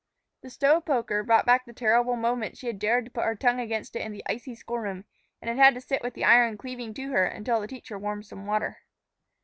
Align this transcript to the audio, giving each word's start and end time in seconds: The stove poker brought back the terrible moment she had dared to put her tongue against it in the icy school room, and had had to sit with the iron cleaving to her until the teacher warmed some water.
The 0.41 0.49
stove 0.49 0.85
poker 0.85 1.21
brought 1.21 1.45
back 1.45 1.63
the 1.63 1.73
terrible 1.73 2.15
moment 2.15 2.57
she 2.57 2.65
had 2.65 2.79
dared 2.79 3.05
to 3.05 3.11
put 3.11 3.23
her 3.23 3.35
tongue 3.35 3.59
against 3.59 3.95
it 3.95 4.01
in 4.01 4.11
the 4.11 4.23
icy 4.27 4.55
school 4.55 4.79
room, 4.79 5.05
and 5.39 5.47
had 5.47 5.59
had 5.63 5.75
to 5.75 5.79
sit 5.79 6.01
with 6.01 6.15
the 6.15 6.25
iron 6.25 6.57
cleaving 6.57 6.95
to 6.95 7.11
her 7.11 7.25
until 7.27 7.61
the 7.61 7.67
teacher 7.67 7.99
warmed 7.99 8.25
some 8.25 8.47
water. 8.47 8.79